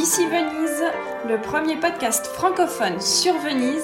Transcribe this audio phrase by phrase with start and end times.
[0.00, 0.84] Ici Venise,
[1.28, 3.82] le premier podcast francophone sur Venise,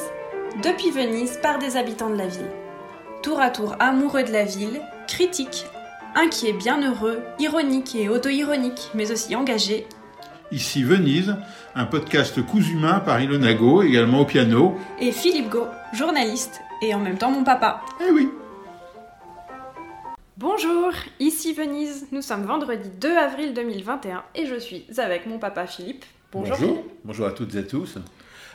[0.63, 2.53] depuis Venise par des habitants de la ville.
[3.21, 5.67] Tour à tour amoureux de la ville, critiques,
[6.15, 9.89] inquiets, bienheureux, ironiques et auto-ironiques, mais aussi engagés.
[10.53, 11.35] Ici Venise,
[11.75, 14.77] un podcast cousu main par Ilona Go, également au piano.
[15.01, 17.81] Et Philippe Go, journaliste et en même temps mon papa.
[18.01, 18.29] Eh oui
[20.49, 20.91] Bonjour,
[21.21, 22.09] ici Venise.
[22.13, 26.05] Nous sommes vendredi 2 avril 2021 et je suis avec mon papa Philippe.
[26.33, 26.55] Bonjour.
[26.59, 27.95] Bonjour, Bonjour à toutes et à tous.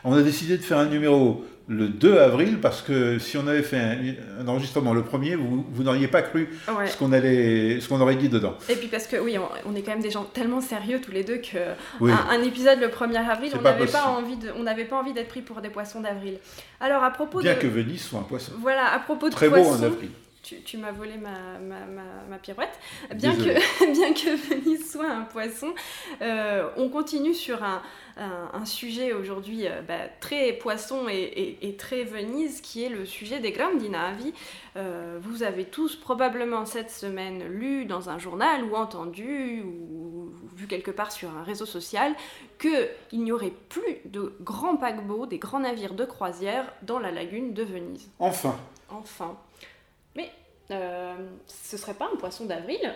[0.03, 3.63] On a décidé de faire un numéro le 2 avril parce que si on avait
[3.63, 6.85] fait un, un enregistrement le premier, vous, vous n'auriez pas cru Ouais.
[6.85, 8.53] ce qu'on allait, ce qu'on aurait dit dedans.
[8.69, 11.11] Et puis parce que oui, on, on est quand même des gens tellement sérieux tous
[11.11, 11.57] les deux que
[12.01, 12.11] Oui.
[12.11, 15.13] un, un épisode le 1er avril, on n'avait pas, envie de, on n'avait pas envie
[15.13, 16.37] d'être pris pour des poissons d'avril.
[16.81, 18.51] Alors à propos Bien de que Venise soit un poisson.
[18.61, 20.09] voilà, à propos de Très beau poissons, en avril.
[20.41, 22.77] Tu, tu m'as volé ma, ma, ma, ma pirouette.
[23.15, 23.55] Bien Désolé.
[23.55, 25.73] que, bien que Venise soit un poisson,
[26.21, 27.81] euh, on continue sur un,
[28.17, 32.89] un- un sujet aujourd'hui euh, bah, très poisson et, et- et très Venise, qui est
[32.89, 34.33] le sujet des Grandi Navi.
[34.77, 40.67] Euh, vous avez tous probablement cette semaine lu dans un journal ou entendu ou vu
[40.67, 42.13] quelque part sur un réseau social
[42.59, 47.53] qu'il n'y aurait plus de grands paquebots, des grands navires de croisière dans la lagune
[47.53, 48.09] de Venise.
[48.19, 48.55] Enfin,
[48.91, 49.37] Enfin.
[50.15, 50.31] Mais
[50.71, 51.15] euh,
[51.47, 52.93] ce serait pas un poisson d'avril?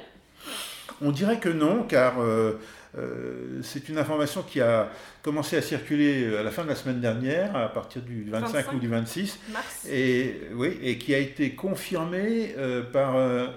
[1.01, 2.59] On dirait que non, car euh,
[2.97, 4.89] euh, c'est une information qui a
[5.23, 8.73] commencé à circuler à la fin de la semaine dernière, à partir du 25, 25.
[8.73, 9.39] ou du 26.
[9.51, 13.47] Mars Et, oui, et qui a été confirmé euh, par euh,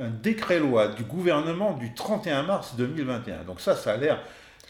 [0.00, 3.44] un décret-loi du gouvernement du 31 mars 2021.
[3.44, 4.22] Donc ça, ça a l'air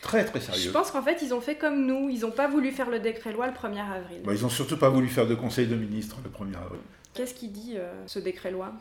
[0.03, 0.73] très très Je sérieux.
[0.73, 2.09] pense qu'en fait, ils ont fait comme nous.
[2.09, 4.21] Ils n'ont pas voulu faire le décret-loi le 1er avril.
[4.25, 6.81] Bah, ils n'ont surtout pas voulu faire de conseil de ministre le 1er avril.
[7.15, 8.73] Qu'est-ce qui dit euh, ce décret-loi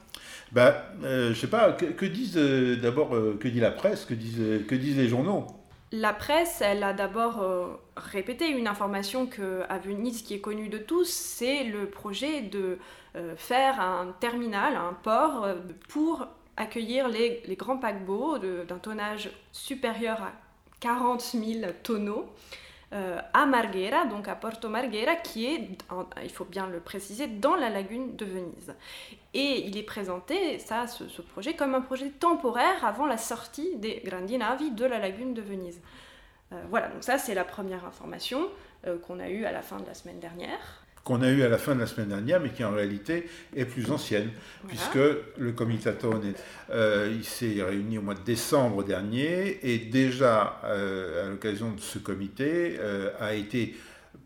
[0.51, 4.05] Bah, euh, je sais pas, que, que disent euh, d'abord, euh, que dit la presse,
[4.05, 5.47] que disent, que disent les journaux?
[5.91, 10.77] La presse, elle a d'abord répété une information que à Venise, qui est connue de
[10.77, 12.77] tous, c'est le projet de
[13.37, 15.47] faire un terminal, un port,
[15.87, 16.27] pour
[16.57, 20.33] accueillir les, les grands paquebots d'un tonnage supérieur à
[20.79, 22.27] 40 000 tonneaux.
[22.93, 25.69] euh, à Marghera, donc à Porto Marghera, qui est,
[26.23, 28.73] il faut bien le préciser, dans la lagune de Venise.
[29.33, 33.75] Et il est présenté, ça, ce, ce projet, comme un projet temporaire avant la sortie
[33.75, 35.81] des Grandi Navi de la lagune de Venise.
[36.53, 38.47] Euh, voilà, donc ça, c'est la première information
[38.85, 40.85] euh, qu'on a eue à la fin de la semaine dernière.
[41.07, 43.63] Qu'on a eu à la fin de la semaine dernière, mais qui en réalité est
[43.63, 44.29] plus ancienne,
[44.63, 44.67] Voilà.
[44.67, 45.07] puisque
[45.37, 46.33] le Comitatone,
[46.69, 51.79] euh, il s'est réuni au mois de décembre dernier, et déjà, euh, à l'occasion de
[51.79, 53.77] ce comité, euh, a été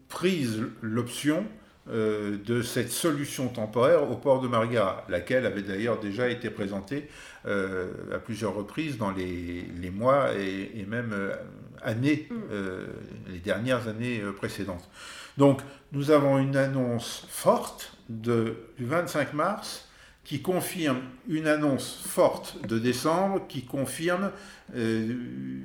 [0.09, 1.45] prise l'option
[1.91, 7.09] euh, de cette solution temporaire au port de Marghera, laquelle avait d'ailleurs déjà été présentée
[7.45, 11.13] à plusieurs reprises dans les, les mois et, et même
[11.83, 13.33] années, Mm.
[13.33, 14.87] les dernières années précédentes.
[15.37, 15.61] Donc,
[15.91, 19.87] nous avons une annonce forte du 25 mars
[20.23, 24.31] qui confirme une annonce forte de décembre, qui confirme
[24.75, 25.13] euh,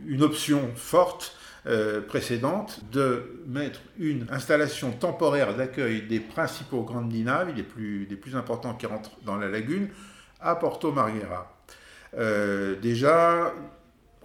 [0.07, 7.53] une option forte euh, précédente de mettre une installation temporaire d'accueil des principaux grandes naves,
[7.55, 9.89] les plus, importants qui rentrent dans la lagune,
[10.41, 11.53] à Porto Marghera.
[12.17, 13.53] Euh, déjà,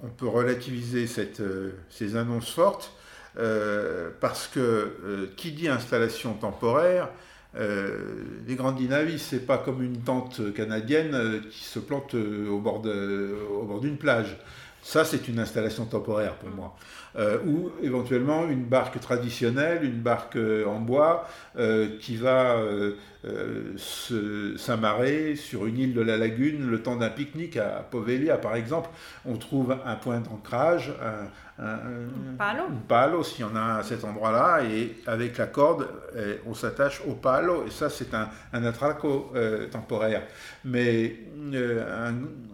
[0.01, 2.93] on peut relativiser ces annonces fortes
[3.35, 7.09] parce que euh, qui dit installation temporaire,
[7.55, 12.49] euh, les grandes navis, c'est pas comme une tente canadienne euh, qui se plante euh,
[12.49, 14.37] au bord d'une plage.
[14.83, 16.75] Ça, c'est une installation temporaire pour moi.
[17.17, 21.27] Euh, ou éventuellement une barque traditionnelle, une barque euh, en bois
[21.57, 22.55] euh, qui va
[23.23, 23.75] euh,
[24.57, 28.89] s'amarrer sur une île de la lagune le temps d'un pique-nique à Poveglia, par exemple.
[29.25, 30.91] On trouve un point d'ancrage,
[31.59, 31.75] un,
[32.35, 32.63] palo.
[32.63, 36.55] un palo, s'il y en a à cet endroit-là, et avec la corde, euh, on
[36.55, 39.31] s'attache au palo, et ça, c'est un, un atraco
[39.71, 40.23] temporaire.
[40.65, 41.17] Mais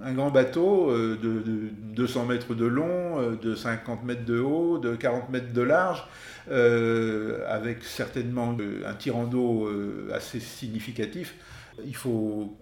[0.03, 4.46] un, grand bateau de, de 200 mètres de long, de 50 mètres de haut,
[4.81, 6.07] de 40 mètres de large,
[6.49, 11.35] euh, avec certainement euh, un tirant d'eau euh, assez significatif,
[11.85, 12.57] il faut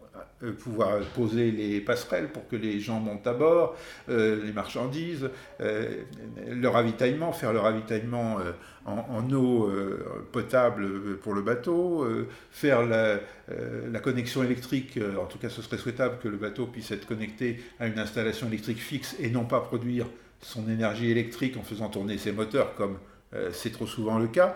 [0.64, 3.76] pouvoir poser les passerelles pour que les gens montent à bord,
[4.10, 5.30] les marchandises,
[5.60, 8.40] le ravitaillement, faire le ravitaillement
[8.86, 9.72] en, eau
[10.34, 12.06] potable pour le bateau,
[12.52, 17.08] faire la, connexion électrique, en tout cas ce serait souhaitable que le bateau puisse être
[17.08, 20.06] connecté à une installation électrique fixe et non pas produire
[20.46, 23.00] son énergie électrique en faisant tourner ses moteurs comme
[23.34, 24.54] euh, c'est trop souvent le cas.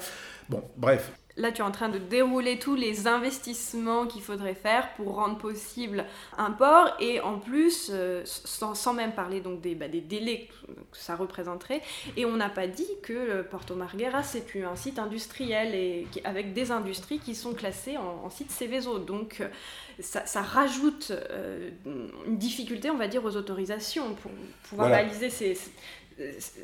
[0.48, 4.94] Bon, bref, Là, tu es en train de dérouler tous les investissements qu'il faudrait faire
[4.96, 6.06] pour rendre possible
[6.38, 10.50] un port et en plus, euh, sans, même parler donc des, bah, des, délais
[10.92, 11.82] que ça représenterait.
[12.18, 16.72] Et on n'a pas dit que Porto Marghera, c'est un site industriel et avec des
[16.72, 19.00] industries qui sont classées en, site Céveso.
[19.00, 19.42] Donc,
[20.00, 21.70] ça, rajoute euh,
[22.28, 24.32] une difficulté, on va dire, aux autorisations pour
[24.70, 25.58] pouvoir réaliser ces,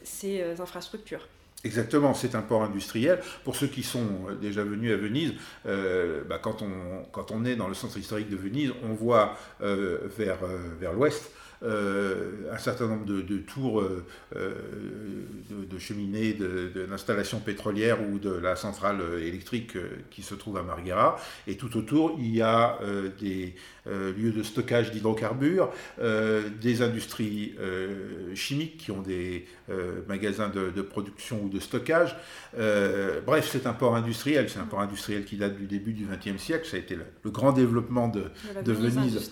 [0.03, 1.27] ces euh, infrastructures.
[1.63, 3.21] Exactement, c'est un port industriel.
[3.43, 5.33] Pour ceux qui sont euh, déjà venus à Venise,
[5.65, 10.39] bah, quand, on, est dans le centre historique de Venise, on voit vers,
[10.79, 11.31] vers l'ouest
[11.65, 14.53] euh, un certain nombre de, tours euh, euh,
[15.49, 19.77] de, cheminées, d'installations pétrolières ou de la centrale électrique
[20.11, 21.17] qui se trouve à Marghera.
[21.47, 22.79] Et tout autour, il y a
[23.19, 27.55] des lieux de stockage d'hydrocarbures, des industries
[28.33, 29.45] chimiques qui ont des
[30.07, 32.15] magasins de, production ou de stockage.
[33.25, 34.49] bref, c'est un port industriel.
[34.49, 36.67] C'est un port industriel qui date du début du XXe siècle.
[36.67, 38.31] Ça a été le, grand développement de,
[38.71, 39.31] Venise,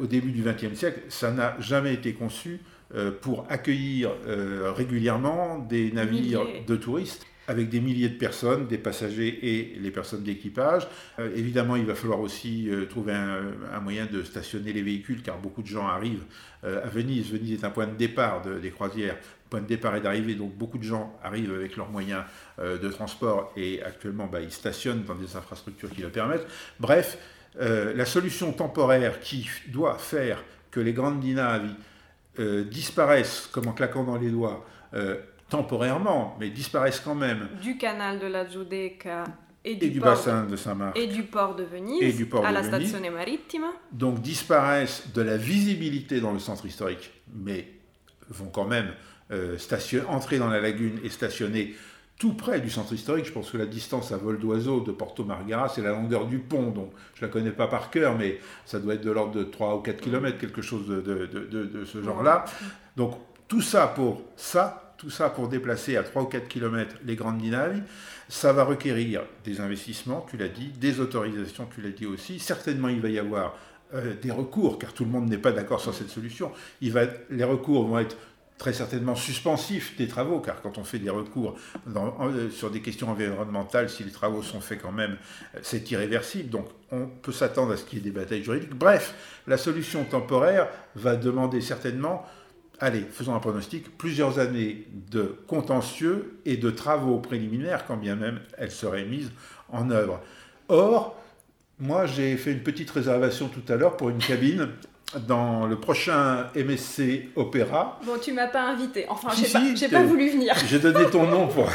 [0.00, 1.00] au début du XXe siècle.
[1.08, 2.60] Ça n'a jamais été conçu
[2.96, 8.78] euh, pour accueillir euh, régulièrement des navires de touristes avec des milliers de personnes, des
[8.78, 10.88] passagers et les personnes d'équipage.
[11.20, 15.62] Euh, évidemment, il va falloir aussi trouver un, moyen de stationner les véhicules, car beaucoup
[15.62, 16.24] de gens arrivent
[16.64, 17.30] à Venise.
[17.30, 19.16] Venise est un point de départ des croisières,
[19.48, 22.22] point de départ et d'arrivée, donc beaucoup de gens arrivent avec leurs moyens
[22.58, 26.46] de transport et actuellement, bah, ils stationnent dans des infrastructures qui le permettent.
[26.78, 27.18] Bref,
[27.58, 31.74] la solution temporaire qui doit faire que les grandes dinaves
[32.38, 34.64] euh, disparaissent comme en claquant dans les doigts
[34.94, 35.16] euh,
[35.48, 37.48] temporairement, mais disparaissent quand même.
[37.60, 39.24] Du canal de la Giudecca
[39.64, 40.96] et du, bassin de, Saint-Marc.
[40.96, 43.66] Et du port de Venise, et du port à la station maritime.
[43.92, 47.66] Donc disparaissent de la visibilité dans le centre historique, mais
[48.28, 48.92] vont quand même
[49.30, 49.58] euh,
[50.08, 51.74] entrer dans la lagune et stationner
[52.20, 53.24] tout près du centre historique.
[53.24, 56.38] Je pense que la distance à vol d'oiseau de Porto Marghera, c'est la longueur du
[56.38, 56.70] pont.
[56.70, 59.42] Donc, je ne la connais pas par cœur, mais ça doit être de l'ordre de
[59.42, 62.44] 3 ou 4 km, quelque chose de, de, ce genre-là.
[62.94, 63.16] Donc,
[63.48, 67.38] tout ça pour ça, tout ça pour déplacer à 3 ou 4 km les grandes
[67.38, 67.84] dynamiques,
[68.28, 72.38] ça va requérir des investissements, tu l'as dit, des autorisations, tu l'as dit aussi.
[72.38, 73.56] Certainement, il va y avoir
[73.94, 76.52] euh, des recours, car tout le monde n'est pas d'accord sur cette solution.
[76.82, 78.16] Il va, les recours vont être
[78.60, 81.56] très certainement suspensif des travaux, car quand on fait des recours
[81.96, 85.16] euh, sur des questions environnementales, si les travaux sont faits quand même,
[85.54, 86.50] euh, c'est irréversible.
[86.50, 88.74] Donc on peut s'attendre à ce qu'il y ait des batailles juridiques.
[88.74, 89.14] Bref,
[89.46, 92.26] la solution temporaire va demander certainement,
[92.80, 98.40] allez, faisons un pronostic, plusieurs années de contentieux et de travaux préliminaires, quand bien même
[98.58, 99.32] elle serait mise
[99.70, 100.20] en œuvre.
[100.68, 101.16] Or,
[101.78, 104.68] moi, j'ai fait une petite réservation tout à l'heure pour une cabine
[105.18, 107.98] dans le prochain MSC Opéra.
[108.04, 109.06] Bon, tu m'as pas invité.
[109.08, 110.54] Enfin, j'ai pas, pas, voulu venir.
[110.68, 111.68] J'ai donné ton nom pour,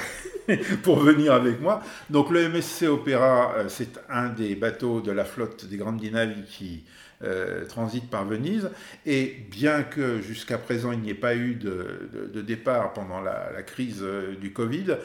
[0.84, 1.82] pour venir avec moi.
[2.10, 6.44] Donc, le MSC Opéra, euh, c'est un des bateaux de la flotte des Grandes Dinavi
[6.44, 6.84] qui
[7.24, 8.70] euh, transite par Venise.
[9.06, 14.02] Et bien que jusqu'à présent il n'y ait pas eu de, départ pendant la, crise
[14.02, 14.98] euh, du Covid,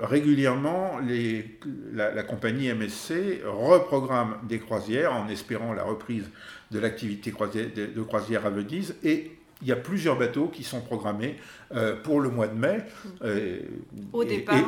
[0.00, 1.58] régulièrement les,
[1.92, 6.28] la, la, compagnie MSC reprogramme des croisières en espérant la reprise
[6.70, 11.36] de l'activité de croisière à Venise et il y a plusieurs bateaux qui sont programmés
[11.74, 12.78] euh, pour le mois de mai
[13.24, 13.58] euh,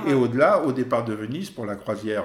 [0.08, 2.24] et, au-delà, au départ de Venise pour la croisière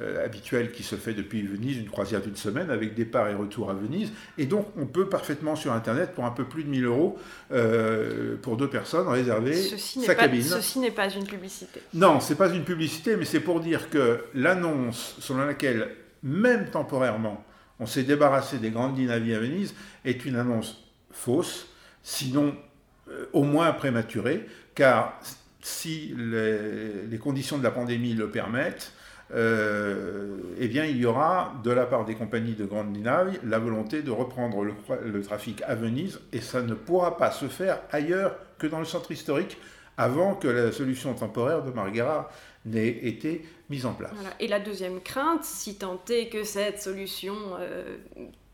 [0.00, 3.70] euh, habituelle qui se fait depuis Venise, une croisière d'une semaine avec départ et retour
[3.70, 4.12] à Venise.
[4.36, 7.18] Et donc on peut parfaitement sur Internet pour un peu plus de 1000 euros
[8.42, 10.42] pour deux personnes réserver sa cabine.
[10.42, 11.80] Ceci n'est pas une publicité.
[11.94, 15.88] Non, c'est pas une publicité, mais c'est pour dire que l'annonce selon laquelle
[16.22, 17.44] même temporairement
[17.82, 19.74] on s'est débarrassé des grandes dynamiques à Venise
[20.04, 21.66] est une annonce fausse,
[22.04, 22.54] sinon
[23.10, 24.46] euh, au moins prématurée,
[24.76, 25.20] car
[25.60, 28.92] si les, conditions de la pandémie le permettent,
[29.34, 33.58] euh, eh bien, il y aura de la part des compagnies de grandes dynamiques la
[33.58, 34.74] volonté de reprendre le,
[35.04, 38.84] le, trafic à Venise, et ça ne pourra pas se faire ailleurs que dans le
[38.84, 39.58] centre historique
[39.96, 42.30] avant que la solution temporaire de Marghera
[42.64, 44.12] n'ait été mise en place.
[44.40, 47.96] Et la deuxième crainte, si tant est que cette solution euh,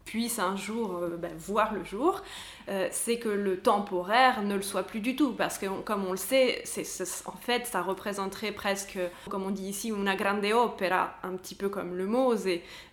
[0.08, 2.22] puisse un jour euh, ben, voir le jour,
[2.70, 5.32] euh, c'est que le temporaire ne le soit plus du tout.
[5.32, 6.64] Parce que, comme on le sait,
[7.26, 8.98] en fait, ça représenterait presque,
[9.28, 12.46] comme on dit ici, una grande opera, un petit peu comme le Mose,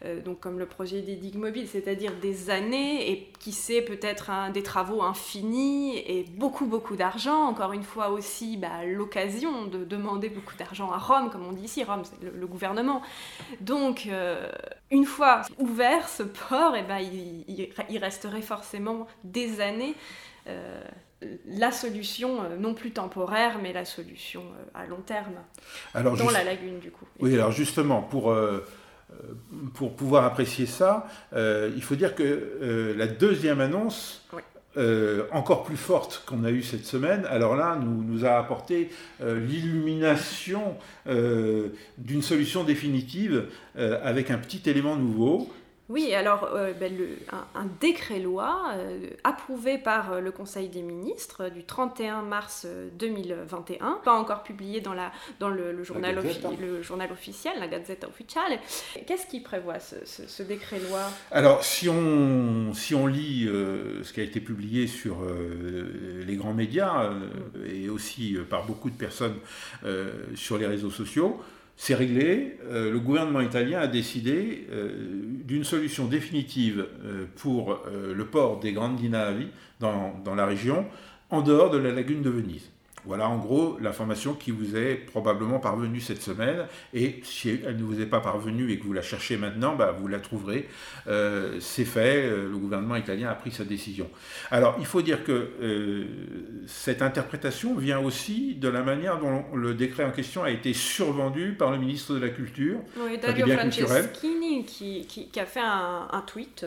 [0.04, 4.30] euh, donc comme le projet des digues mobiles, c'est-à-dire des années, et qui sait peut-être
[4.52, 7.46] des travaux infinis, et beaucoup, beaucoup d'argent.
[7.46, 11.64] Encore une fois aussi, bah, l'occasion de demander beaucoup d'argent à Rome, comme on dit
[11.64, 13.02] ici, Rome, c'est le, gouvernement.
[13.62, 14.08] Donc,
[14.92, 19.96] une fois ouvert ce port, et eh ben, il, il, resterait forcément des années
[20.48, 20.84] euh,
[21.48, 24.44] la solution non plus temporaire, mais la solution
[24.74, 25.36] à long terme
[25.94, 27.06] alors, dans la lagune du coup.
[27.20, 28.36] Oui, alors justement, pour,
[29.74, 34.26] pour pouvoir apprécier ça, il faut dire que la deuxième annonce
[34.78, 38.90] euh, encore plus forte qu'on a eue cette semaine, alors là, nous, nous a apporté
[39.22, 40.76] euh, l'illumination
[41.08, 43.46] euh, d'une solution définitive
[43.78, 45.52] avec un petit élément nouveau.
[45.88, 46.92] Oui, alors euh, ben,
[47.54, 52.66] un, décret-loi euh, approuvé par euh, le Conseil des ministres du 31 mars
[52.98, 56.20] 2021, pas encore publié dans, la, dans le, journal,
[56.60, 58.58] le journal officiel, la Gazette Ufficiale.
[59.06, 61.02] Qu'est-ce qui prévoit ce, décret-loi?
[61.30, 65.18] Alors, si on, si on lit ce qui a été publié sur
[66.26, 67.12] les grands médias
[67.68, 69.38] et aussi par beaucoup de personnes
[70.36, 71.40] sur les réseaux sociaux,
[71.78, 72.58] c'est réglé.
[72.70, 74.90] Euh, le gouvernement italien a décidé euh,
[75.44, 79.00] d'une solution définitive euh, pour le port des grandes
[79.80, 80.86] dans, la région,
[81.30, 82.72] en dehors de la lagune de Venise.
[83.06, 86.66] Voilà en gros l'information qui vous est probablement parvenue cette semaine.
[86.94, 89.96] Et si elle ne vous est pas parvenue et que vous la cherchez maintenant, bah,
[89.98, 90.68] vous la trouverez.
[91.08, 94.10] Euh, c'est fait, euh, le gouvernement italien a pris sa décision.
[94.52, 96.06] Alors il faut dire que euh,
[96.68, 101.56] cette interprétation vient aussi de la manière dont le décret en question a été survendu
[101.58, 102.80] par le ministre de la Culture.
[102.98, 106.66] Oui, Dario Franceschini qui, qui, a fait un, tweet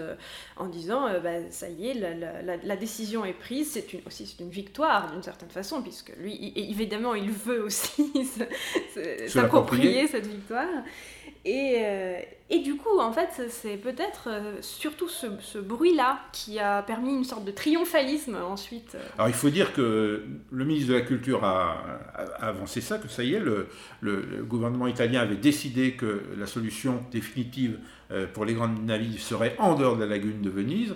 [0.56, 4.50] en disant bah, ça y est, la, la, décision est prise, c'est une, aussi une
[4.50, 8.12] victoire d'une certaine façon, puisque lui évidemment, il veut aussi
[9.28, 10.66] s'approprier cette victoire.
[11.44, 12.18] Et, euh,
[12.50, 17.24] et, du coup, en fait, c'est peut-être euh, surtout ce, bruit-là qui a permis une
[17.24, 18.96] sorte de triomphalisme ensuite.
[19.16, 22.00] Alors, il faut dire que le ministre de la Culture a,
[22.40, 23.68] avancé ça, que ça y est, le,
[24.00, 27.78] le, gouvernement italien avait décidé que la solution définitive
[28.10, 30.94] euh, pour les grandes navires serait en dehors de la lagune de Venise.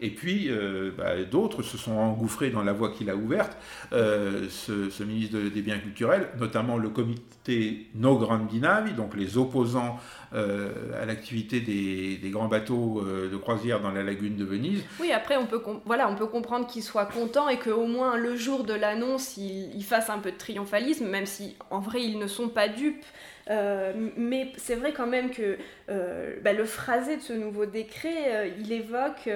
[0.00, 3.56] Et puis, euh, bah, d'autres se sont engouffrés dans la voie qu'il a ouverte,
[3.92, 9.98] euh, ce, ministre des Biens culturels, notamment le comité No Grandi Navi, donc les opposants
[10.32, 14.82] euh, à l'activité des, grands bateaux de croisière dans la lagune de Venise.
[15.00, 18.36] Oui, après, on peut, voilà, on peut comprendre qu'il soit content et qu'au moins le
[18.36, 22.18] jour de l'annonce, il, il fasse un peu de triomphalisme, même si en vrai, ils
[22.18, 23.04] ne sont pas dupes.
[23.50, 25.58] Euh, mais c'est vrai quand même que
[25.90, 29.28] euh, bah, le phrasé de ce nouveau décret, euh, il évoque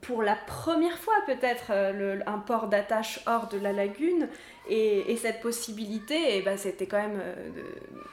[0.00, 4.28] pour la première fois peut-être un port d'attache hors de la lagune.
[4.68, 7.20] Et, cette possibilité, et bah, c'était quand même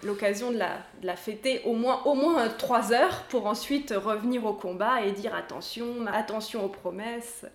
[0.03, 5.35] l'occasion de la, fêter au moins, trois heures pour ensuite revenir au combat et dire
[5.35, 7.45] attention, attention aux promesses.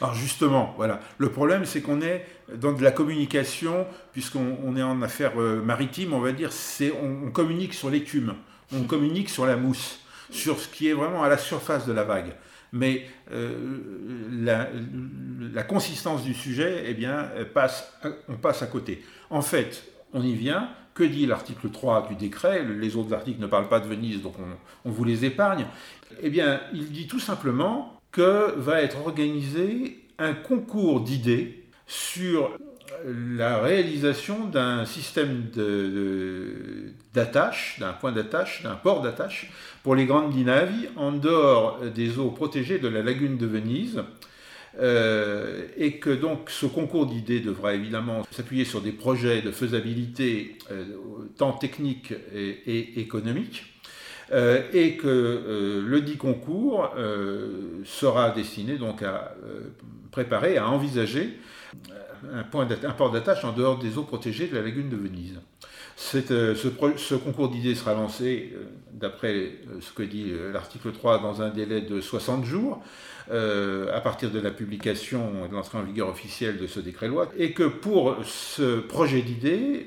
[0.00, 1.00] Alors justement, voilà.
[1.18, 6.12] Le problème, c'est qu'on est dans de la communication, puisqu'on est en affaires euh, maritimes,
[6.12, 8.34] on va dire, c'est on, communique sur l'écume,
[8.72, 10.00] on communique sur la mousse,
[10.30, 12.34] sur ce qui est vraiment à la surface de la vague.
[12.72, 14.68] Mais euh,
[15.52, 17.28] la, consistance du sujet, eh bien,
[18.28, 19.02] on passe à côté.
[19.30, 20.70] En fait, on y vient.
[20.92, 22.64] Que dit l'article 3 du décret?
[22.64, 25.66] Les autres articles ne parlent pas de Venise, donc on, on vous les épargne.
[26.20, 32.58] Eh bien, il dit tout simplement que va être organisé un concours d'idées sur
[33.06, 35.44] la réalisation d'un système
[37.14, 39.50] d'attache, d'un point d'attache, d'un port d'attache
[39.82, 44.02] pour les grandes dinavies en dehors des eaux protégées de la lagune de Venise.
[44.78, 50.58] Euh, et que donc ce concours d'idées devra évidemment s'appuyer sur des projets de faisabilité
[50.70, 50.84] euh,
[51.36, 53.64] tant techniques et économiques.
[54.32, 56.94] Euh, et que le dit concours
[57.84, 59.34] sera destiné donc à
[60.12, 61.36] préparer, à envisager
[62.32, 65.40] un, port d'attache en dehors des eaux protégées de la lagune de Venise.
[65.96, 66.20] Ce,
[66.54, 68.56] ce, concours d'idées sera lancé,
[68.92, 72.82] d'après ce que dit l'article 3, dans un délai de 60 jours.
[73.30, 77.28] Euh, à partir de la publication et de l'entrée en vigueur officielle de ce décret-loi,
[77.38, 79.86] et que pour ce projet d'idée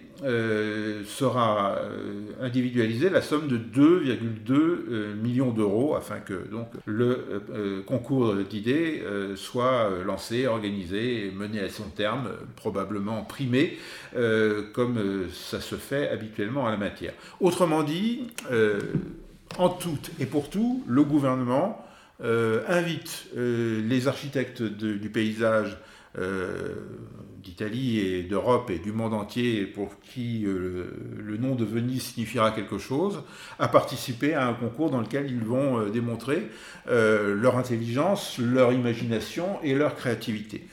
[1.05, 8.33] sera euh, individualisée la somme de 2,2 euh, millions d'euros afin que donc le concours
[8.35, 9.03] d'idées
[9.35, 13.77] soit lancé, organisé mené à son terme, probablement primé,
[14.73, 17.13] comme ça se fait habituellement en la matière.
[17.41, 18.27] Autrement dit,
[19.57, 21.82] en tout et pour tout, le gouvernement euh,
[22.23, 25.77] invite euh, les architectes du paysage
[26.17, 26.75] euh,
[27.43, 32.77] d'Italie et d'Europe et du monde entier pour qui le nom de Venise signifiera quelque
[32.77, 33.21] chose,
[33.59, 36.47] à participer à un concours dans lequel ils vont démontrer
[36.87, 40.65] leur intelligence, leur imagination et leur créativité.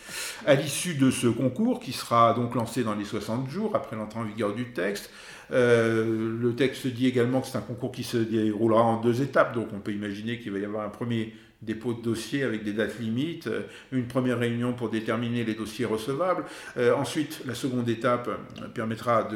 [0.46, 4.20] À l'issue de ce concours, qui sera donc lancé dans les 60 jours après l'entrée
[4.20, 5.10] en vigueur du texte,
[5.52, 9.54] euh, le texte dit également que c'est un concours qui se déroulera en deux étapes,
[9.54, 12.72] donc on peut imaginer qu'il va y avoir un premier dépôt de dossiers avec des
[12.72, 16.44] dates limites, euh, une première réunion pour déterminer les dossiers recevables.
[16.76, 18.30] Euh, ensuite, la seconde étape
[18.72, 19.28] permettra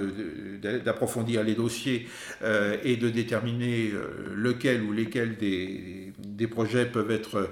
[0.85, 2.09] d'approfondir les dossiers
[2.85, 3.92] et de déterminer
[4.35, 7.50] lequel ou lesquels des, des projets peuvent être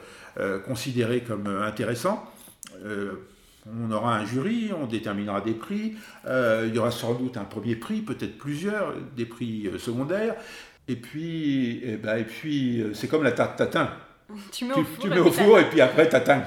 [0.65, 2.25] considérés comme intéressants.
[3.67, 5.95] On aura un jury, on déterminera des prix.
[6.27, 10.35] il y aura sans doute un premier prix, peut-être plusieurs, des prix secondaires.
[10.89, 13.91] Et puis, et eh ben, et puis c'est comme la tarte tatin.
[14.51, 16.45] Tu mets au four, tu mets au four et puis après t'atteins.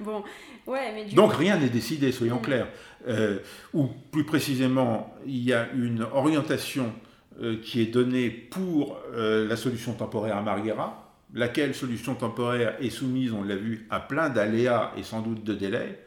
[0.00, 0.22] Bon,
[0.66, 2.42] ouais, mais Donc rien n'est décidé, soyons mm.
[2.42, 2.68] clairs.
[3.08, 3.38] Euh,
[3.72, 6.92] ou plus précisément, il y a une orientation
[7.40, 11.05] euh, qui est donnée pour euh, la solution temporaire à Marghera,
[11.36, 15.54] laquelle solution temporaire est soumise, on l'a vu, à plein d'aléas et sans doute de
[15.54, 16.00] délais.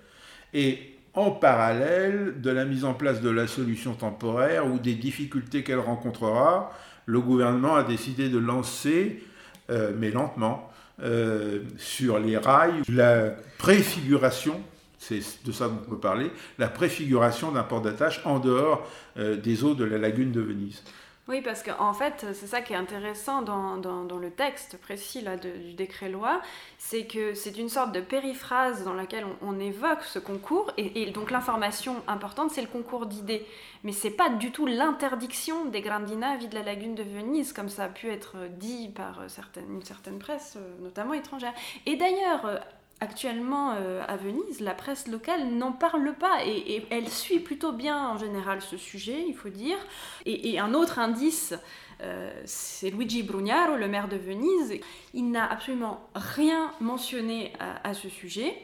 [0.53, 5.63] Et en parallèle de la mise en place de la solution temporaire ou des difficultés
[5.63, 6.71] qu'elle rencontrera,
[7.05, 9.23] le gouvernement a décidé de lancer
[9.69, 10.71] euh, mais lentement,
[11.01, 14.59] euh, sur les rails, la préfiguration,
[14.97, 19.37] c'est de ça dont on peut parler, la préfiguration d'un port d'attache en dehors euh,
[19.37, 20.83] des eaux de la lagune de Venise.
[21.29, 23.77] Oui, parce qu'en fait, c'est ça qui est intéressant dans,
[24.19, 26.41] le texte précis du décret-loi,
[26.79, 31.29] c'est que c'est une sorte de périphrase dans laquelle on, évoque ce concours, et, donc
[31.29, 33.45] l'information importante, c'est le concours d'idées.
[33.83, 37.83] Mais c'est pas du tout l'interdiction des grandinavi de la lagune de Venise, comme ça
[37.83, 41.53] a pu être dit par certaines, une certaine presse, notamment étrangère.
[41.85, 42.59] Et d'ailleurs,
[43.01, 48.09] actuellement euh, à Venise, la presse locale n'en parle pas et, elle suit plutôt bien
[48.09, 49.77] en général ce sujet, il faut dire.
[50.25, 51.53] Et, un autre indice,
[52.01, 54.79] euh, c'est Luigi Brugnaro, le maire de Venise.
[55.13, 58.55] Il n'a absolument rien mentionné à ce sujet.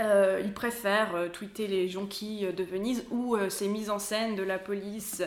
[0.00, 4.36] Euh, il préfère euh, tweeter les jonquilles de Venise ou euh, ces mises en scène
[4.36, 5.22] de la police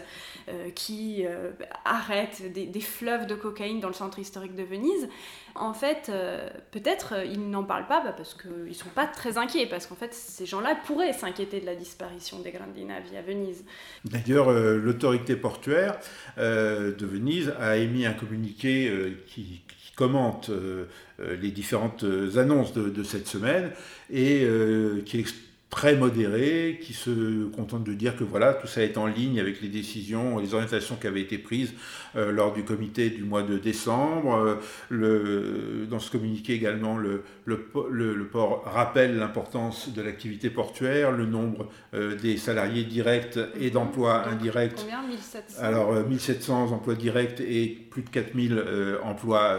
[0.76, 1.24] qui
[1.86, 5.08] arrêtent des, fleuves de cocaïne dans le centre historique de Venise.
[5.56, 6.12] En fait,
[6.72, 9.96] peut-être ils n'en parlent pas bah, parce qu'ils ne sont pas très inquiets, parce qu'en
[9.96, 13.64] fait, ces gens-là pourraient s'inquiéter de la disparition des Grandinavi à Venise.
[14.04, 16.00] D'ailleurs, l'autorité portuaire
[16.38, 18.92] de Venise a émis un communiqué
[19.28, 19.62] qui,
[20.00, 20.86] euh,
[21.20, 22.04] euh, les différentes
[22.36, 23.72] annonces de, cette semaine
[24.10, 25.26] et euh, qui
[25.72, 29.62] très modéré, qui se contente de dire que voilà, tout ça est en ligne avec
[29.62, 31.74] les décisions, les orientations qui avaient été prises
[32.18, 34.36] euh, lors du comité du mois de décembre.
[34.36, 34.56] Euh,
[34.90, 41.26] le, dans ce communiqué également, le, le, le, port rappelle l'importance de l'activité portuaire, le
[41.26, 44.76] nombre euh, des salariés directs et d'emplois indirects.
[44.76, 48.64] Combien 1700 Alors 1700 emplois directs et plus de 4000
[49.04, 49.58] emplois,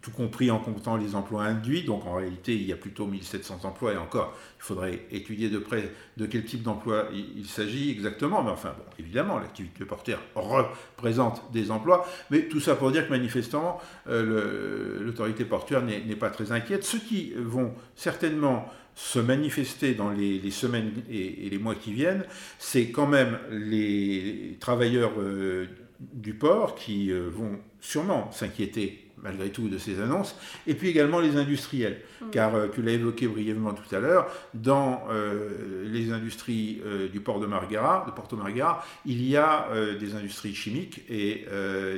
[0.00, 1.82] tout compris en comptant les emplois induits.
[1.82, 5.58] Donc en réalité, il y a plutôt 1700 emplois et encore, il faudrait étudier de
[5.58, 8.42] près de quel type d'emploi il, s'agit exactement.
[8.42, 12.06] Mais enfin, bon, évidemment, l'activité portière représente des emplois.
[12.30, 16.84] Mais tout ça pour dire que manifestement, euh, l'autorité portuaire n'est pas très inquiète.
[16.84, 18.68] Ceux qui vont certainement
[18.98, 22.24] se manifester dans les, semaines et, les mois qui viennent,
[22.58, 25.66] c'est quand même les travailleurs euh,
[26.00, 31.20] du port qui euh, vont sûrement s'inquiéter malgré tout de ces annonces, et puis également
[31.20, 32.30] les industriels, mm.
[32.30, 37.20] car euh, tu l'as évoqué brièvement tout à l'heure, dans euh, les industries euh, du
[37.20, 41.46] port de Margara, de Porto Margara, il y a des industries chimiques et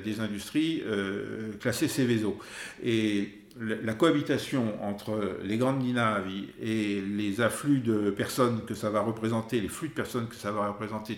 [0.05, 0.83] des industries
[1.61, 2.39] classées Céveso.
[2.83, 3.29] Et
[3.59, 6.27] la cohabitation entre les grandes dinaves
[6.61, 10.53] et les afflux de personnes que ça va représenter, les flux de personnes que ça
[10.53, 11.17] va représenter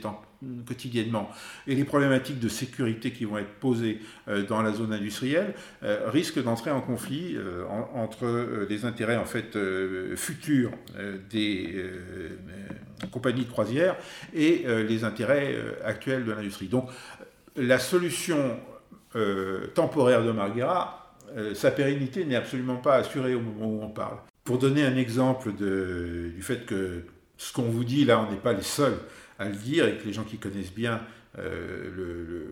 [0.67, 1.31] quotidiennement,
[1.67, 6.09] et les problématiques de sécurité qui vont être posées euh, dans la zone industrielle, euh,
[6.09, 9.57] risquent d'entrer en conflit euh, entre les intérêts en fait
[10.17, 10.73] futurs
[11.31, 11.85] des
[13.11, 13.97] compagnies de croisière
[14.35, 16.69] et les intérêts actuels de l'industrie.
[16.69, 16.89] Donc
[17.57, 18.59] la solution
[19.75, 21.03] temporaire de Marghera
[21.37, 24.19] euh, sa pérennité n'est absolument pas assurée au moment où on parle.
[24.45, 27.05] Pour donner un exemple du fait que
[27.37, 28.99] ce qu'on vous dit là, on n'est pas les seuls
[29.39, 31.01] à le dire et que les gens qui connaissent bien
[31.39, 32.45] euh,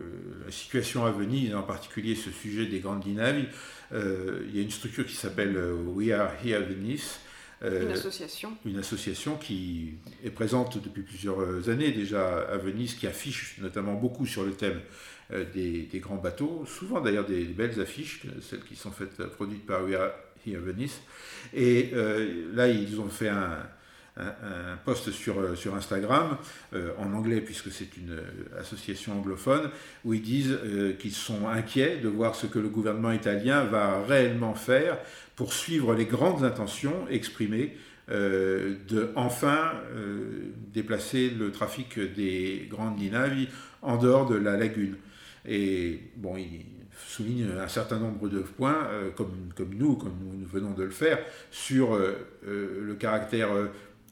[0.45, 3.49] la situation à Venise, en particulier ce sujet des grandes dynamiques,
[3.93, 7.19] euh, il y a une structure qui s'appelle We Are Here Venice.
[7.63, 8.57] une association.
[8.65, 14.25] Une association qui est présente depuis plusieurs années déjà à Venise, qui affiche notamment beaucoup
[14.25, 14.79] sur le thème
[15.33, 19.83] euh, des, grands bateaux, souvent d'ailleurs des, belles affiches, celles qui sont faites, produites par
[19.83, 20.11] We Are
[20.45, 20.99] Here Venice.
[21.53, 23.57] Et euh, là, ils ont fait un,
[24.17, 26.37] un, post sur, euh, sur Instagram,
[26.97, 28.17] en anglais puisque c'est une
[28.59, 29.69] association anglophone,
[30.05, 30.57] où ils disent
[30.99, 34.97] qu'ils sont inquiets de voir ce que le gouvernement italien va réellement faire
[35.35, 37.75] pour suivre les grandes intentions exprimées
[38.09, 39.73] de enfin
[40.73, 43.47] déplacer le trafic des grandes dinavi
[43.81, 44.95] en dehors de la lagune.
[45.47, 46.65] Et bon, il
[47.07, 51.19] souligne un certain nombre de points, comme, comme, nous, comme nous venons de le faire,
[51.51, 51.97] sur
[52.45, 53.49] le caractère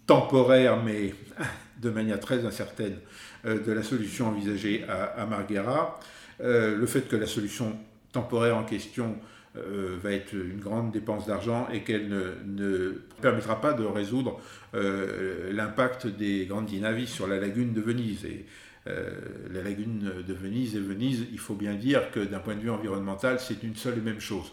[0.10, 1.14] temporaire, mais
[1.82, 2.98] de manière très incertaine,
[3.46, 6.00] de la solution envisagée à, à Marghera,
[6.40, 7.78] le fait que la solution
[8.12, 9.16] temporaire en question
[9.58, 14.40] euh, va être une grande dépense d'argent et qu'elle ne, permettra pas de résoudre
[14.76, 18.26] euh, l'impact des grandes dinavis sur la lagune de Venise.
[18.26, 18.46] Et
[18.88, 19.10] euh,
[19.52, 22.70] la lagune de Venise et Venise, il faut bien dire que d'un point de vue
[22.70, 24.52] environnemental, c'est une seule et même chose.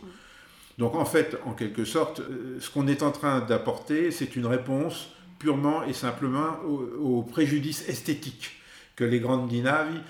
[0.78, 2.22] Donc en fait, en quelque sorte,
[2.58, 7.88] ce qu'on est en train d'apporter, c'est une réponse purement et simplement au, au préjudice
[7.88, 8.52] esthétique
[8.96, 10.00] que les grandes dinavis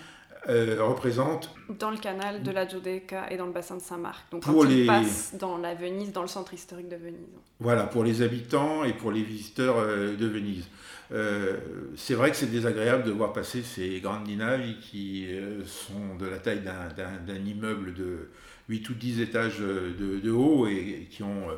[0.48, 1.50] euh, représente.
[1.68, 4.30] Dans le canal de la Giudecca et dans le bassin de Saint-Marc.
[4.30, 4.86] Donc quand les...
[4.86, 7.26] passe dans la Venise, dans le centre historique de Venise.
[7.58, 10.68] Voilà, pour les habitants et pour les visiteurs euh, de Venise.
[11.10, 11.56] Euh,
[11.96, 15.26] c'est vrai que c'est désagréable de voir passer ces grandes navis qui
[15.64, 18.30] sont de la taille d'un immeuble de
[18.68, 21.48] 8 ou 10 étages de, de haut et qui ont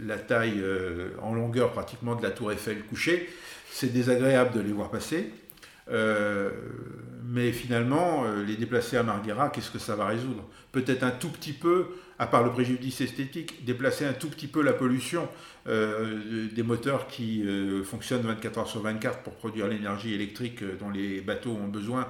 [0.00, 0.62] la taille
[1.20, 3.28] en longueur pratiquement de la tour Eiffel couchée.
[3.70, 5.30] C'est désagréable de les voir passer.
[5.90, 6.50] Euh,
[7.28, 10.44] mais finalement, euh, les déplacer à Marghera, qu'est-ce que ça va résoudre?
[10.70, 14.62] Peut-être un tout petit peu à part le préjudice esthétique, déplacer un tout petit peu
[14.62, 15.28] la pollution
[15.66, 20.88] euh, des moteurs qui euh, fonctionnent 24 heures sur 24 pour produire l'énergie électrique dont
[20.88, 22.08] les bateaux ont besoin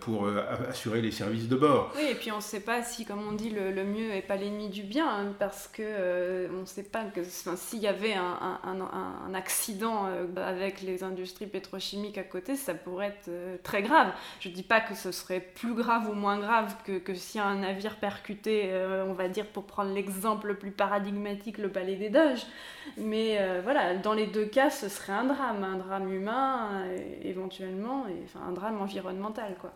[0.00, 0.28] pour
[0.68, 1.90] assurer les services de bord.
[1.96, 4.36] Oui, et puis on ne sait pas si, comme on dit, le, mieux n'est pas
[4.36, 9.34] l'ennemi du bien, hein, parce que on ne sait pas que s'il y avait un
[9.34, 14.12] accident avec les industries pétrochimiques à côté, ça pourrait être très grave.
[14.40, 17.38] Je ne dis pas que ce serait plus grave ou moins grave que, que si
[17.38, 18.70] un navire percuté,
[19.06, 22.46] on va dire pour prendre l'exemple le plus paradigmatique, le palais des Doges.
[22.96, 26.84] Mais euh, voilà, dans les deux cas, ce serait un drame, un drame humain
[27.22, 29.56] éventuellement, et, enfin un drame environnemental.
[29.60, 29.72] quoi.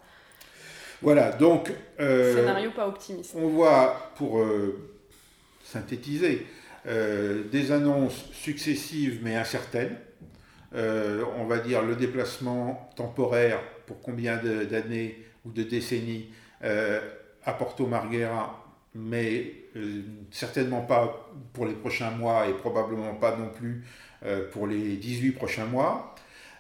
[1.01, 1.73] Voilà, donc...
[2.01, 3.35] Euh, Scénario pas optimiste.
[3.37, 4.91] On voit, pour euh,
[5.63, 6.47] synthétiser,
[6.87, 9.99] des annonces successives mais incertaines.
[10.73, 16.29] on va dire le déplacement temporaire pour combien d'années ou de décennies
[16.63, 23.49] à Porto Marghera mais euh, certainement pas pour les prochains mois et probablement pas non
[23.49, 23.85] plus
[24.25, 26.15] euh, pour les 18 prochains mois.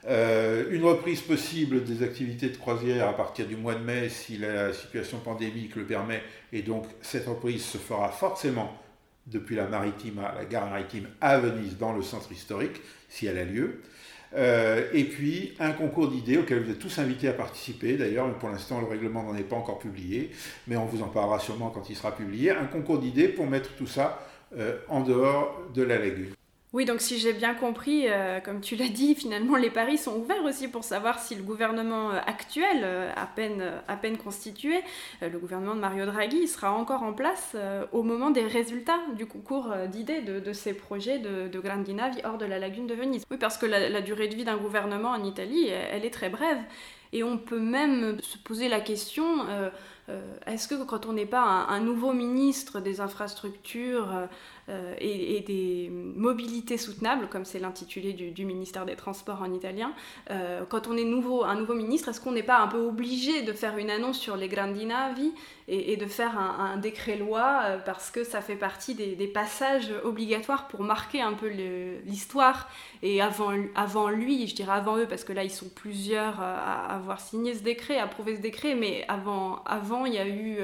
[0.06, 4.38] Euh, une reprise possible des activités de croisière à partir du mois de mai si
[4.38, 8.80] la situation pandémique le permet, et donc cette reprise se fera forcément
[9.26, 13.44] depuis la maritime la gare maritime à Venise dans le centre historique, si elle a
[13.44, 13.82] lieu.
[14.36, 17.96] Euh, et puis un concours d'idées auquel vous êtes tous invités à participer.
[17.96, 20.30] D'ailleurs, pour l'instant, le règlement n'en est pas encore publié,
[20.66, 22.50] mais on vous en parlera sûrement quand il sera publié.
[22.50, 26.37] Un concours d'idées pour mettre tout ça euh, en dehors de la lagune.
[26.74, 30.16] Oui, donc si j'ai bien compris, euh, comme tu l'as dit, finalement les paris sont
[30.16, 34.80] ouverts aussi pour savoir si le gouvernement euh, actuel, euh, à, peine, constitué,
[35.22, 37.56] le gouvernement de Mario Draghi, sera encore en place
[37.92, 42.36] au moment des résultats du concours d'idées de, ces projets de, de Grandi Navi hors
[42.36, 43.24] de la lagune de Venise.
[43.30, 46.58] Oui, parce que la, durée de vie d'un gouvernement en Italie, elle, est très brève.
[47.12, 49.46] Et on peut même se poser la question,
[50.46, 54.28] est-ce que quand on n'est pas un, nouveau ministre des infrastructures,
[54.68, 59.92] euh, et, des mobilités soutenables, comme c'est l'intitulé du, ministère des Transports en italien.
[60.30, 63.42] Euh, quand on est nouveau, un nouveau ministre, est-ce qu'on n'est pas un peu obligé
[63.42, 65.32] de faire une annonce sur les grandi navi
[65.68, 70.82] et, de faire un, décret-loi euh, parce que ça fait partie des, passages obligatoires pour
[70.82, 71.48] marquer un peu
[72.04, 72.68] l'histoire
[73.02, 76.94] et avant, avant lui, je dirais avant eux, parce que là ils sont plusieurs à
[76.94, 80.58] avoir signé ce décret, à approuvé ce décret, mais avant, avant il y a eu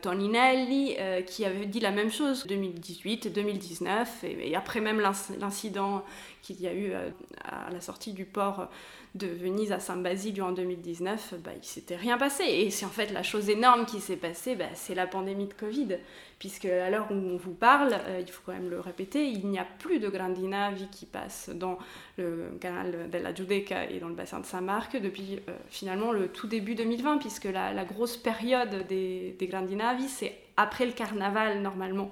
[0.00, 6.02] Toninelli qui avait dit la même chose 2018 2019, et, après même l'incident
[6.42, 7.10] qu'il y a eu euh,
[7.44, 8.68] à la sortie du port
[9.14, 12.44] de Venise à Saint-Basilio en 2019, bah, il s'était rien passé.
[12.44, 15.54] Et c'est en fait la chose énorme qui s'est passée, bah, c'est la pandémie de
[15.54, 15.98] Covid.
[16.38, 19.46] Puisque à l'heure où on vous parle, euh, il faut quand même le répéter, il
[19.46, 21.78] n'y a plus de Grandinavi qui passe dans
[22.18, 26.28] le canal de la Giudecca et dans le bassin de Saint-Marc depuis euh, finalement le
[26.28, 32.10] tout début 2020, puisque la, grosse période des, des Grandinavi, c'est après le carnaval normalement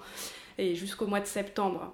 [0.58, 1.92] et jusqu'au mois de septembre.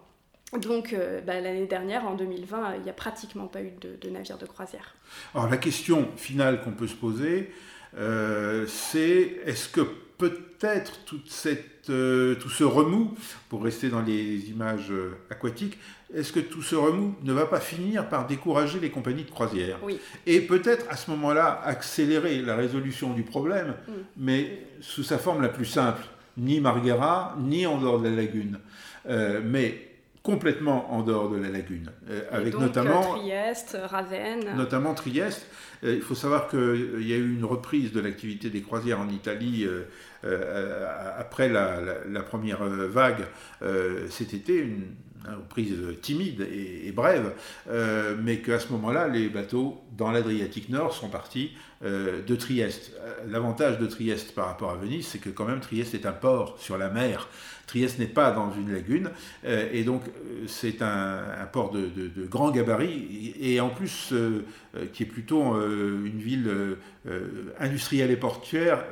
[0.59, 4.38] Donc euh, bah, l'année dernière, en 2020, il n'y a pratiquement pas eu de, navires
[4.38, 4.94] de croisière.
[5.35, 7.53] Alors la question finale qu'on peut se poser,
[7.96, 9.81] euh, c'est est-ce que
[10.18, 13.14] peut-être toute cette, euh, tout ce remous,
[13.49, 14.92] pour rester dans les images
[15.31, 15.79] aquatiques,
[16.12, 19.79] est-ce que tout ce remous ne va pas finir par décourager les compagnies de croisière?
[19.85, 20.01] Oui.
[20.27, 23.92] Et peut-être à ce moment-là accélérer la résolution du problème, mm.
[24.16, 26.03] mais sous sa forme la plus simple
[26.37, 28.59] ni Marghera, ni en dehors de la lagune.
[29.09, 29.87] Euh, mais
[30.23, 31.90] complètement en dehors de la lagune,
[32.31, 34.55] avec notamment Trieste, Ravenne.
[34.55, 35.47] Notamment Trieste.
[35.83, 39.66] il faut savoir qu'il y a eu une reprise de l'activité des croisières en Italie
[40.23, 43.25] après la, première vague
[44.11, 44.88] cet été, une,
[45.28, 47.35] reprise timide et, brève,
[48.22, 51.52] mais qu'à ce moment-là, les bateaux dans l'Adriatique Nord sont partis
[51.83, 52.92] de Trieste.
[53.28, 56.56] L'avantage de Trieste par rapport à Venise, c'est que quand même Trieste est un port
[56.59, 57.28] sur la mer.
[57.70, 59.11] Trieste n'est pas dans une lagune,
[59.44, 61.88] euh, et donc euh, c'est un, port de,
[62.26, 64.42] grand gabarit, et en plus euh,
[64.92, 66.50] qui est plutôt une ville
[67.61, 68.85] industrielle et portuaire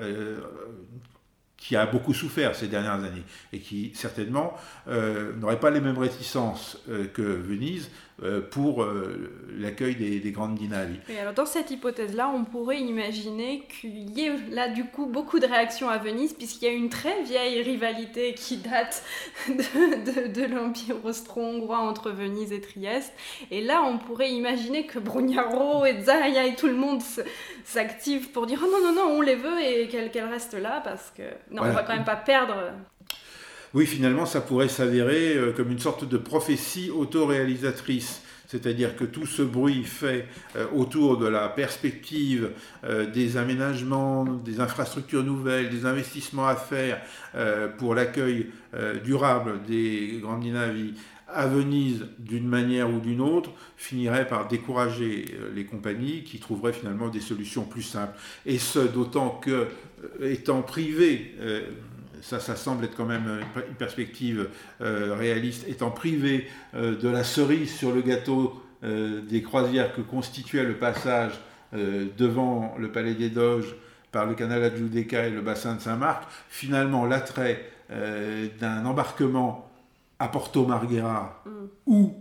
[1.59, 4.55] qui a beaucoup souffert ces dernières années et qui certainement
[4.87, 6.79] n'aurait pas les mêmes réticences
[7.13, 8.08] que Venise euh,
[8.51, 11.03] pour euh, l'accueil des, grandes dynamiques.
[11.09, 15.39] Et alors dans cette hypothèse-là, on pourrait imaginer qu'il y ait là du coup beaucoup
[15.39, 19.05] de réactions à Venise, puisqu'il y a une très vieille rivalité qui date
[19.49, 23.13] de, de, l'Empire austro-hongrois entre Venise et Trieste.
[23.53, 27.03] Et là, on pourrait imaginer que Brugnaro et Zaya et tout le monde
[27.65, 31.13] s'activent pour dire oh non, non, non, on les veut et qu'elles restent là, parce
[31.17, 32.73] que non, on va quand même pas perdre
[33.75, 38.23] oui, finalement, ça pourrait s'avérer euh, comme une sorte de prophétie autoréalisatrice.
[38.47, 40.27] C'est-à-dire que tout ce bruit fait
[40.57, 42.51] euh, autour de la perspective
[42.85, 47.01] euh, des aménagements, des infrastructures nouvelles, des investissements à faire
[47.79, 48.51] pour l'accueil
[49.05, 50.95] durable des grandes navies
[51.29, 57.09] à Venise d'une manière ou d'une autre finirait par décourager les compagnies qui trouveraient finalement
[57.09, 58.17] des solutions plus simples.
[58.47, 59.69] Et ce, d'autant que,
[60.21, 61.35] étant privées
[62.23, 64.49] ça, ça semble être quand même une perspective
[64.81, 70.01] euh, réaliste, étant privé euh, de la cerise sur le gâteau euh, des croisières que
[70.01, 71.33] constituait le passage
[71.71, 73.77] devant le Palais des Doges
[74.11, 79.71] par le canal Adjudeka et le bassin de Saint-Marc, finalement l'attrait d'un embarquement
[80.19, 81.51] à Porto Marghera mm.
[81.87, 82.15] ou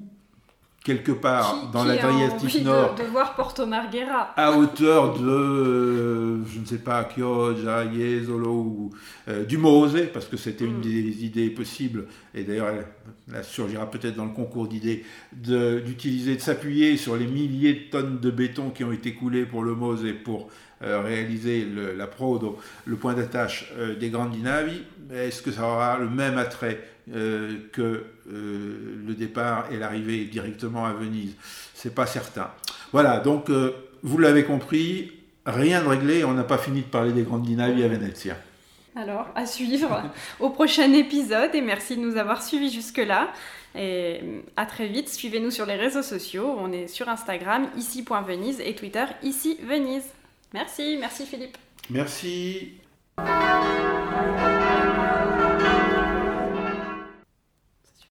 [0.88, 2.96] quelque part dans l'Adriatique Nord.
[2.96, 4.32] De, de, voir Porto Marghera.
[4.38, 8.90] À hauteur de, je ne sais pas, Chioggia, Jesolo ou
[9.28, 10.82] euh, du Mose, parce que c'était une mm.
[10.82, 16.96] des idées possibles, et d'ailleurs elle, surgira peut-être dans le concours d'idées, d'utiliser, de, s'appuyer
[16.96, 20.48] sur les milliers de tonnes de béton qui ont été coulées pour le Mose pour
[20.84, 24.84] euh, réaliser la prodo, le point d'attache euh, des grandes navi.
[25.14, 26.82] Est-ce que ça aura le même attrait
[27.14, 31.36] euh, que euh, le départ et l'arrivée directement à Venise.
[31.74, 32.50] C'est pas certain.
[32.92, 33.72] Voilà, donc euh,
[34.04, 35.14] vous l'avez compris,
[35.46, 38.36] rien de réglé, on n'a pas fini de parler des grandes dynamiques à Venezia.
[38.98, 40.04] Alors, à suivre
[40.42, 43.32] au prochain épisode et merci de nous avoir suivis jusque-là.
[43.74, 44.20] Et
[44.58, 46.58] à très vite, suivez-nous sur les réseaux sociaux.
[46.60, 50.04] On est sur Instagram, ici.venise et Twitter, ici Venise.
[50.54, 51.58] Merci, merci Philippe.
[51.90, 52.74] Merci.